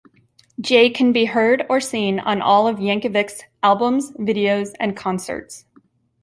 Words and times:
Jay 0.59 0.89
can 0.89 1.11
be 1.11 1.25
heard 1.25 1.63
or 1.69 1.79
seen 1.79 2.19
on 2.19 2.41
all 2.41 2.67
of 2.67 2.77
Yankovic's 2.77 3.43
albums, 3.61 4.11
videos, 4.13 4.73
and 4.79 4.97
concerts. 4.97 5.65